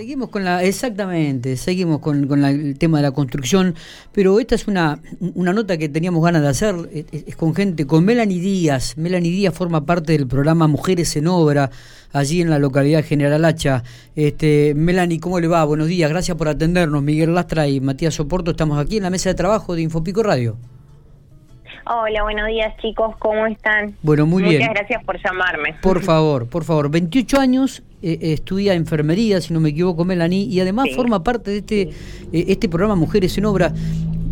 [0.00, 3.74] Seguimos con la, exactamente, seguimos con, con el tema de la construcción,
[4.12, 4.98] pero esta es una,
[5.34, 6.74] una nota que teníamos ganas de hacer,
[7.12, 8.96] es, con gente, con Melanie Díaz.
[8.96, 11.70] Melanie Díaz forma parte del programa Mujeres en Obra,
[12.12, 13.84] allí en la localidad General Hacha.
[14.16, 15.62] Este, Melanie, ¿cómo le va?
[15.66, 17.02] Buenos días, gracias por atendernos.
[17.02, 20.56] Miguel Lastra y Matías Soporto, estamos aquí en la mesa de trabajo de Infopico Radio.
[21.92, 23.96] Hola, buenos días chicos, ¿cómo están?
[24.02, 24.60] Bueno, muy bien.
[24.60, 25.74] Muchas gracias por llamarme.
[25.82, 26.88] Por favor, por favor.
[26.88, 31.58] 28 años, eh, estudia enfermería, si no me equivoco, Melanie, y además forma parte de
[31.58, 33.72] este, eh, este programa Mujeres en Obra.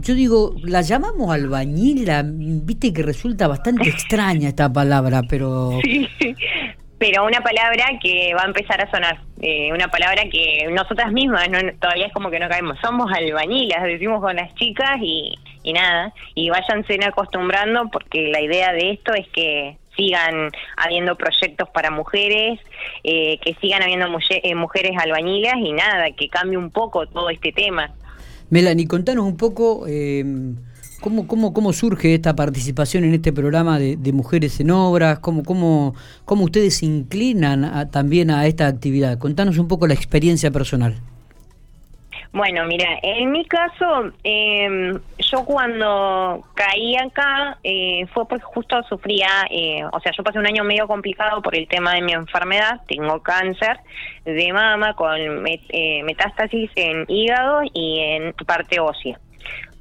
[0.00, 5.72] Yo digo, la llamamos albañila, viste que resulta bastante extraña esta palabra, pero...
[5.82, 6.08] Sí,
[6.98, 11.48] pero una palabra que va a empezar a sonar, eh, una palabra que nosotras mismas
[11.80, 16.12] todavía es como que no caemos, somos albañilas, decimos con las chicas y, y nada,
[16.34, 22.58] y váyanse acostumbrando porque la idea de esto es que sigan habiendo proyectos para mujeres,
[23.04, 27.52] eh, que sigan habiendo eh, mujeres albañilas y nada, que cambie un poco todo este
[27.52, 27.92] tema.
[28.50, 29.84] Melanie, contanos un poco...
[29.88, 30.24] Eh
[31.00, 35.18] ¿Cómo, cómo, ¿Cómo surge esta participación en este programa de, Mujeres en Obras?
[35.20, 35.94] ¿Cómo, cómo,
[36.26, 39.16] cómo ustedes se inclinan también a esta actividad?
[39.18, 41.00] Contanos un poco la experiencia personal.
[42.32, 49.26] Bueno, mira, en mi caso, eh, yo cuando caí acá eh, fue porque justo sufría,
[49.50, 52.82] eh, o sea, yo pasé un año medio complicado por el tema de mi enfermedad,
[52.86, 53.80] tengo cáncer
[54.24, 59.18] de mama con eh, metástasis en hígado y en parte ósea.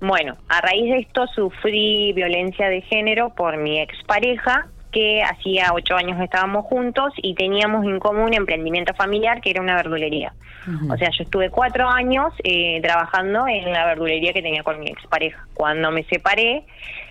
[0.02, 5.96] Bueno, a raíz de esto sufrí violencia de género por mi expareja, que hacía ocho
[5.96, 10.34] años estábamos juntos y teníamos en común emprendimiento familiar, que era una verdulería.
[10.90, 14.88] O sea, yo estuve cuatro años eh, trabajando en la verdulería que tenía con mi
[14.88, 15.48] expareja.
[15.56, 16.64] Cuando me separé,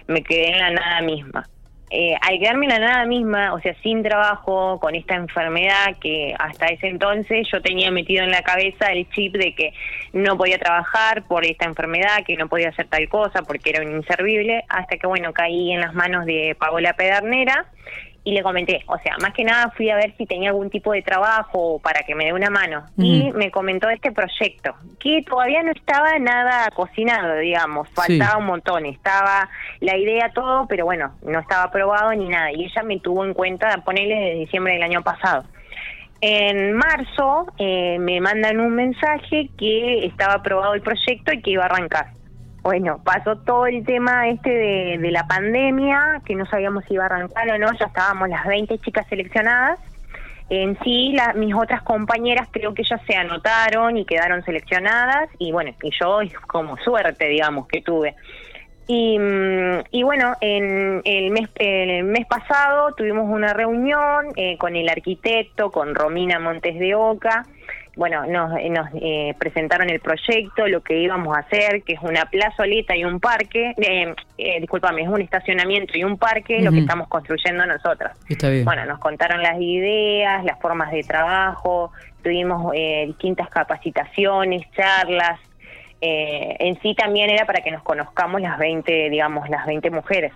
[0.07, 1.49] me quedé en la nada misma
[1.91, 6.35] eh, al quedarme en la nada misma, o sea, sin trabajo, con esta enfermedad que
[6.39, 9.73] hasta ese entonces yo tenía metido en la cabeza el chip de que
[10.13, 13.97] no podía trabajar por esta enfermedad, que no podía hacer tal cosa porque era un
[13.97, 17.67] inservible, hasta que, bueno, caí en las manos de Paola Pedernera
[18.29, 20.93] y le comenté, o sea, más que nada fui a ver si tenía algún tipo
[20.93, 22.85] de trabajo para que me dé una mano.
[22.99, 28.85] Y me comentó este proyecto, que todavía no estaba nada cocinado, digamos, faltaba un montón,
[28.85, 29.49] estaba
[29.81, 32.53] la idea todo, pero bueno, no estaba aprobado ni nada.
[32.53, 35.45] Y ella me tuvo en cuenta, ponerle de diciembre del año pasado.
[36.21, 41.63] En marzo eh, me mandan un mensaje que estaba aprobado el proyecto y que iba
[41.63, 42.09] a arrancar.
[42.69, 44.51] Bueno, pasó todo el tema este
[44.99, 48.47] de, la pandemia, que no sabíamos si iba a arrancar o no, ya estábamos las
[48.47, 49.81] 20 chicas seleccionadas.
[50.51, 55.73] En sí, mis otras compañeras creo que ya se anotaron y quedaron seleccionadas, y bueno,
[55.83, 58.17] y yo como suerte, digamos, que tuve.
[58.87, 64.77] Y, mm, y bueno, en el mes, el mes pasado tuvimos una reunión eh, con
[64.77, 67.47] el arquitecto, con Romina Montes de Oca,
[67.99, 72.27] bueno, nos, nos eh, presentaron el proyecto, lo que íbamos a hacer, que es una
[72.27, 76.79] plazoleta y un parque, eh, eh, discúlpame, es un estacionamiento y un parque, lo que
[76.79, 78.13] estamos construyendo nosotros.
[78.29, 78.65] Está bien.
[78.65, 81.91] Bueno, nos contaron las ideas, las formas de trabajo,
[82.23, 85.41] tuvimos eh, distintas capacitaciones, charlas.
[86.01, 90.33] en sí también era para que nos conozcamos las 20, digamos, las 20 mujeres.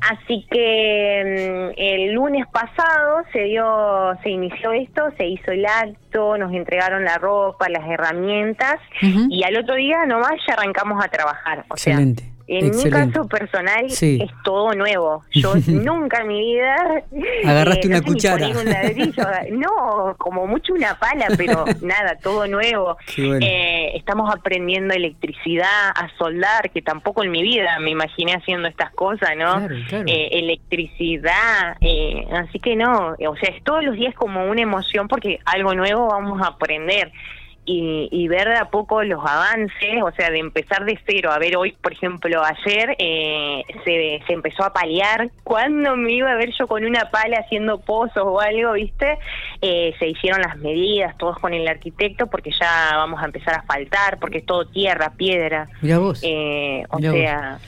[0.00, 6.36] Así que mm, el lunes pasado se dio, se inició esto, se hizo el acto,
[6.38, 11.64] nos entregaron la ropa, las herramientas y al otro día nomás ya arrancamos a trabajar.
[11.70, 12.31] Excelente.
[12.46, 15.24] En mi caso personal es todo nuevo.
[15.32, 17.02] Yo nunca en mi vida
[17.44, 18.48] agarraste eh, una cuchara.
[19.52, 22.96] no, como mucho una pala, pero nada, todo nuevo.
[23.16, 28.90] Eh, estamos aprendiendo electricidad, a soldar, que tampoco en mi vida me imaginé haciendo estas
[28.92, 29.68] cosas, ¿no?
[30.06, 31.76] Eh, electricidad,
[32.32, 36.08] así que no, o sea, es todos los días como una emoción porque algo nuevo
[36.08, 37.12] vamos a aprender
[37.64, 41.30] y, ver de a poco los avances, o sea, de empezar de cero.
[41.30, 45.30] A ver, hoy, por ejemplo, ayer eh, se, se empezó a paliar.
[45.44, 49.18] ¿Cuándo me iba a ver yo con una pala haciendo pozos o algo, viste?
[49.60, 53.62] Eh, se hicieron las medidas, todos con el arquitecto, porque ya vamos a empezar a
[53.62, 55.68] faltar, porque es todo tierra, piedra.
[55.80, 56.20] Mira vos.
[56.22, 57.58] Eh, o sea...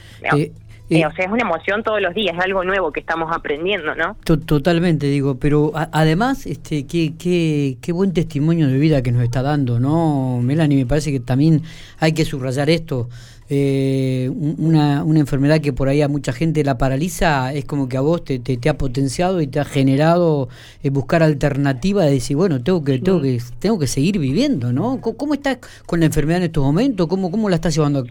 [0.95, 3.95] Eh, o sea, es una emoción todos los días, es algo nuevo que estamos aprendiendo,
[3.95, 4.17] ¿no?
[4.25, 9.43] Totalmente, digo, pero además, este, qué, qué, qué buen testimonio de vida que nos está
[9.43, 10.41] dando, ¿no?
[10.43, 11.63] Melanie, me parece que también
[11.99, 13.09] hay que subrayar esto.
[13.51, 17.99] Eh, una, una enfermedad que por ahí a mucha gente la paraliza, es como que
[17.99, 20.49] a vos te, te, ha potenciado y te ha generado
[20.83, 25.01] eh, buscar alternativa de decir, bueno, tengo que, tengo que, tengo que seguir viviendo, ¿no?
[25.01, 27.07] ¿Cómo, estás con la enfermedad en estos momentos?
[27.07, 28.07] ¿Cómo, cómo la estás llevando?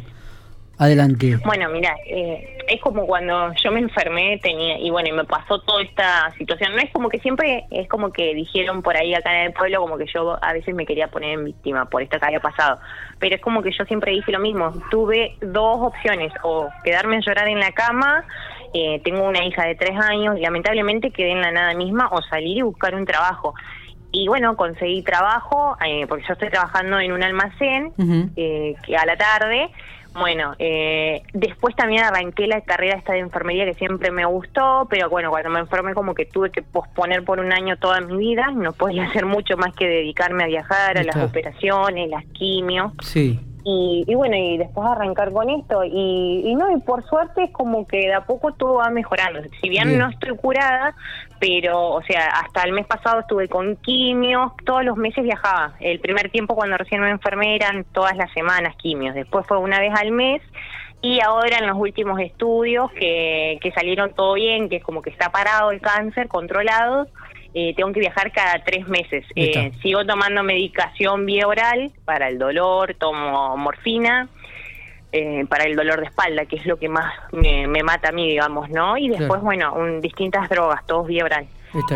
[0.78, 1.38] Adelante.
[1.46, 5.60] Bueno, mira, eh, es como cuando yo me enfermé, tenía y bueno, y me pasó
[5.60, 6.74] toda esta situación.
[6.74, 9.82] No es como que siempre, es como que dijeron por ahí acá en el pueblo,
[9.82, 12.80] como que yo a veces me quería poner en víctima por esto que había pasado.
[13.20, 14.74] Pero es como que yo siempre dije lo mismo.
[14.90, 18.26] Tuve dos opciones, o quedarme a llorar en la cama,
[18.74, 22.22] eh, tengo una hija de tres años y lamentablemente quedé en la nada misma, o
[22.24, 23.54] salir y buscar un trabajo
[24.16, 27.92] y bueno, conseguí trabajo, eh, porque yo estoy trabajando en un almacén
[28.38, 29.72] eh, que a la tarde.
[30.14, 35.10] Bueno, eh, después también arranqué la carrera esta de enfermería que siempre me gustó, pero
[35.10, 38.52] bueno, cuando me enfermé como que tuve que posponer por un año toda mi vida,
[38.52, 42.92] no podía hacer mucho más que dedicarme a viajar, a las operaciones, las quimios.
[43.02, 43.40] Sí.
[43.66, 45.86] Y, bueno, y después arrancar con esto.
[45.86, 49.40] Y, no, y por suerte es como que de a poco todo va mejorando.
[49.62, 50.94] Si bien, no estoy curada,
[51.40, 55.76] pero, o sea, hasta el mes pasado estuve con quimios, todos los meses viajaba.
[55.80, 59.80] El primer tiempo cuando recién me enfermé eran todas las semanas quimios, después fue una
[59.80, 60.42] vez al mes.
[61.02, 65.10] Y ahora en los últimos estudios que, que salieron todo bien, que es como que
[65.10, 67.08] está parado el cáncer, controlado,
[67.54, 69.26] eh, tengo que viajar cada tres meses.
[69.36, 74.28] Eh, sigo tomando medicación vía oral para el dolor, tomo morfina.
[75.16, 78.28] Eh, para el dolor de espalda, que es lo que más me, mata a mí,
[78.28, 78.98] digamos, ¿no?
[78.98, 81.46] Y después, bueno, un, distintas drogas, todos vía oral.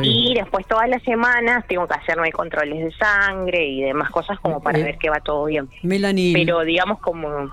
[0.03, 4.61] Y después todas las semanas tengo que hacerme controles de sangre y demás cosas como
[4.61, 5.67] para ver que va todo bien.
[5.81, 6.31] Melanie.
[6.33, 7.51] Pero digamos como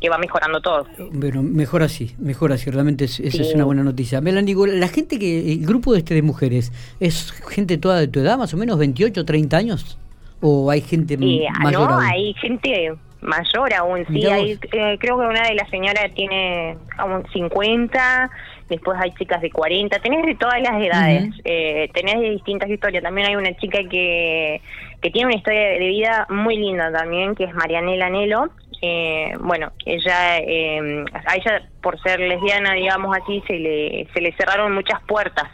[0.00, 0.86] que va mejorando todo.
[1.12, 4.20] Bueno, mejor así, mejor así, realmente es, esa es una buena noticia.
[4.20, 8.20] Melanie, la gente que, el grupo de este de mujeres, ¿es gente toda de tu
[8.20, 9.98] edad, más o menos 28, 30 años?
[10.40, 11.90] ¿O hay gente eh, mayor?
[11.90, 16.76] No, hay gente mayor aún, sí, hay, eh, creo que una de las señoras tiene
[16.96, 18.30] aún 50,
[18.68, 23.02] después hay chicas de 40, tenés de todas las edades, eh, tenés de distintas historias,
[23.02, 24.60] también hay una chica que,
[25.02, 29.72] que tiene una historia de vida muy linda también, que es Marianela Nelo, eh, bueno,
[29.84, 35.00] ella, eh, a ella por ser lesbiana, digamos así, se le, se le cerraron muchas
[35.02, 35.46] puertas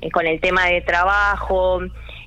[0.00, 1.80] eh, con el tema de trabajo.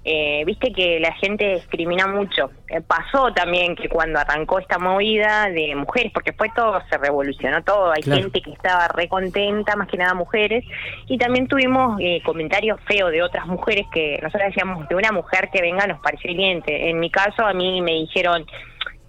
[0.05, 2.51] Eh, viste que la gente discrimina mucho.
[2.87, 7.93] pasó también que cuando arrancó esta movida de mujeres, porque fue todo, se revolucionó todo,
[7.93, 10.65] hay gente que estaba recontenta, más que nada mujeres,
[11.07, 15.61] y también tuvimos comentarios feos de otras mujeres que nosotros decíamos, de una mujer que
[15.61, 16.61] venga nos pareció bien.
[16.65, 18.45] En mi caso, a mí me dijeron,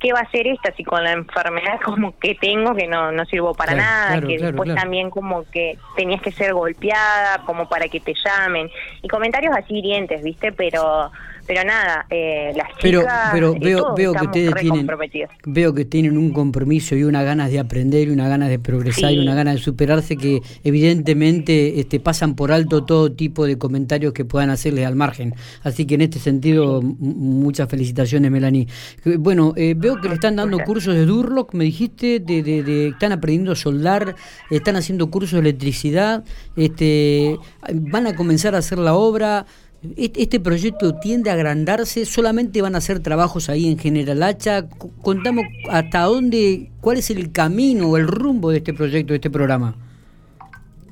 [0.05, 3.25] ¿qué va a hacer esta si con la enfermedad como que tengo que no, no
[3.25, 4.21] sirvo para nada?
[4.21, 8.71] que después también como que tenías que ser golpeada como para que te llamen.
[9.03, 10.53] Y comentarios así hirientes, ¿viste?
[10.53, 11.11] Pero
[11.47, 14.87] pero nada, eh, las chicas pero, veo, veo que ustedes tienen
[15.47, 19.13] veo que tienen un compromiso y una ganas de aprender y una ganas de progresar
[19.13, 24.13] y una ganas de superarse que evidentemente este pasan por alto todo tipo de comentarios
[24.13, 25.35] que puedan hacerles al margen.
[25.63, 28.67] Así que en este sentido muchas felicitaciones Melanie.
[29.19, 33.13] Bueno eh, veo que le están dando cursos de Durlock me dijiste de, de, están
[33.13, 34.15] aprendiendo a soldar
[34.51, 36.25] están haciendo cursos de electricidad
[36.57, 37.37] este
[37.73, 39.47] van a comenzar a hacer la obra
[39.97, 44.69] este proyecto tiende a agrandarse, solamente van a hacer trabajos ahí en General Hacha.
[45.03, 49.31] Contamos hasta dónde, cuál es el camino o el rumbo de este proyecto, de este
[49.31, 49.75] programa.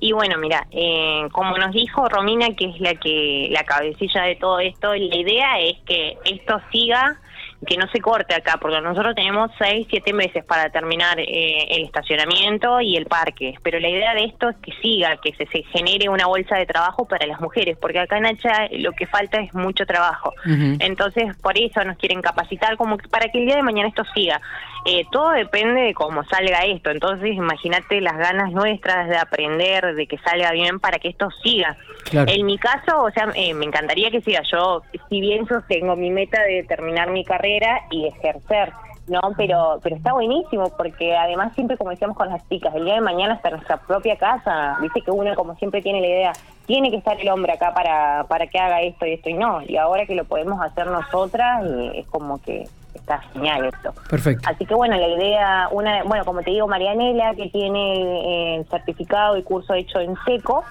[0.00, 4.34] Y bueno, mira, eh, como nos dijo Romina, que es la que la cabecilla de
[4.34, 7.20] todo esto, la idea es que esto siga
[7.66, 11.84] que no se corte acá, porque nosotros tenemos seis, siete meses para terminar eh, el
[11.84, 15.62] estacionamiento y el parque, pero la idea de esto es que siga, que se, se,
[15.64, 19.40] genere una bolsa de trabajo para las mujeres, porque acá en Hacha lo que falta
[19.40, 20.32] es mucho trabajo.
[20.44, 24.40] Entonces, por eso nos quieren capacitar como para que el día de mañana esto siga.
[24.84, 30.06] Eh, todo depende de cómo salga esto, entonces imagínate las ganas nuestras de aprender, de
[30.08, 31.76] que salga bien para que esto siga.
[32.12, 34.42] En mi caso, o sea, eh, me encantaría que siga.
[34.50, 38.72] Yo, si bien yo tengo mi meta de terminar mi carrera y ejercer,
[39.06, 39.20] ¿no?
[39.36, 43.00] Pero pero está buenísimo porque además siempre, como decíamos con las chicas, el día de
[43.02, 44.78] mañana está nuestra propia casa.
[44.80, 46.32] Viste que uno, como siempre, tiene la idea,
[46.66, 49.62] tiene que estar el hombre acá para, para que haga esto y esto y no.
[49.62, 52.64] Y ahora que lo podemos hacer nosotras, eh, es como que
[52.98, 53.94] está genial esto.
[54.08, 54.48] Perfecto.
[54.48, 58.66] Así que bueno, la idea, una bueno, como te digo, Marianela, que tiene eh, el
[58.66, 60.64] certificado y curso hecho en seco,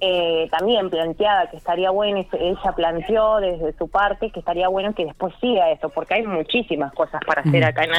[0.00, 5.06] eh, también planteada que estaría bueno, ella planteó desde su parte que estaría bueno que
[5.06, 7.90] después siga eso, porque hay muchísimas cosas para hacer acá en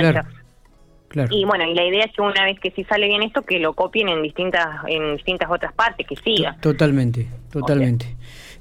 [1.08, 3.42] claro, Y bueno, y la idea es que una vez que sí sale bien esto,
[3.42, 6.58] que lo copien en distintas en distintas otras partes, que siga.
[6.62, 8.16] Totalmente, totalmente.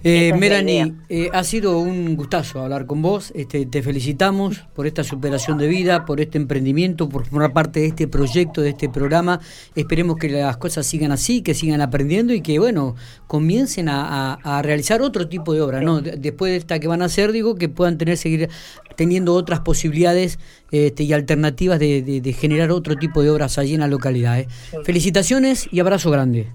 [0.06, 3.32] Eh, Melanie, eh, ha sido un gustazo hablar con vos.
[3.34, 7.86] Este, te felicitamos por esta superación de vida, por este emprendimiento, por formar parte de
[7.86, 9.40] este proyecto, de este programa.
[9.74, 12.96] Esperemos que las cosas sigan así, que sigan aprendiendo y que, bueno,
[13.26, 16.02] comiencen a, realizar otro tipo de obra, ¿no?
[16.02, 18.50] Después de esta que van a hacer, digo, que puedan tener, seguir
[18.96, 20.38] teniendo otras posibilidades
[20.70, 24.38] este, y alternativas de, generar otro tipo de obras allí en la localidad.
[24.38, 24.48] ¿eh?
[24.84, 26.48] Felicitaciones y abrazo grande.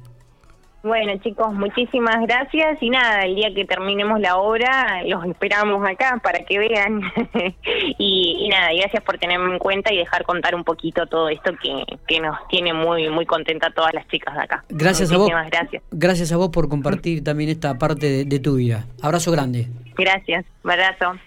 [0.81, 6.19] Bueno, chicos, muchísimas gracias y nada, el día que terminemos la obra los esperamos acá
[6.24, 7.01] para que vean.
[7.98, 11.83] y, nada, gracias por tenerme en cuenta y dejar contar un poquito todo esto que,
[12.07, 14.63] que nos tiene muy muy contenta a todas las chicas de acá.
[14.69, 15.29] Gracias a vos.
[15.51, 15.83] Gracias.
[15.91, 18.86] gracias a vos por compartir también esta parte de, de tu vida.
[19.01, 19.67] Abrazo grande.
[19.98, 21.17] Gracias, abrazo.